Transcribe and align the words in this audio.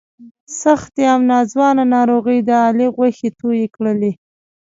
سختې 0.61 1.03
او 1.13 1.19
ناځوانه 1.31 1.83
ناروغۍ 1.95 2.39
د 2.43 2.49
علي 2.65 2.87
غوښې 2.95 3.29
تویې 3.39 3.67
کړلې. 3.75 4.11